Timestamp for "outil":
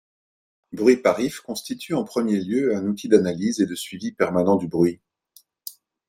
2.87-3.07